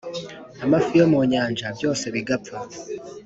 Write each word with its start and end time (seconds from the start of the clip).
amafi 0.63 0.93
yo 0.99 1.05
mu 1.11 1.19
nyanja, 1.31 1.65
byose 1.77 2.05
bigapfa. 2.15 2.55